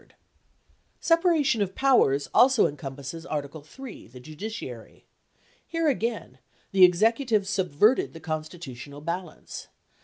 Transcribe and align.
1189 0.97 0.99
Separation 0.99 1.61
of 1.61 1.75
powers 1.75 2.27
also 2.33 2.65
encompasses 2.65 3.23
article 3.23 3.63
III, 3.77 4.07
the 4.07 4.19
judiciary. 4.19 5.05
Here 5.67 5.89
again, 5.89 6.39
the 6.71 6.83
executive 6.83 7.47
subverted 7.47 8.13
the 8.13 8.19
constitutional 8.19 9.01
balance. 9.01 9.67